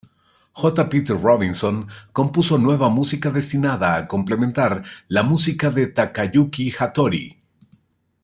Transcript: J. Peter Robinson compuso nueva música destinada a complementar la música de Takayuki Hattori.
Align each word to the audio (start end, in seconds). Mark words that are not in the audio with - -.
J. 0.55 0.87
Peter 0.89 1.15
Robinson 1.15 1.85
compuso 2.11 2.57
nueva 2.57 2.89
música 2.89 3.29
destinada 3.29 3.93
a 3.95 4.07
complementar 4.07 4.83
la 5.07 5.21
música 5.21 5.69
de 5.69 5.85
Takayuki 5.89 6.71
Hattori. 6.71 7.37